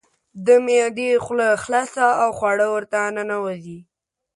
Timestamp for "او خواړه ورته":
2.23-2.99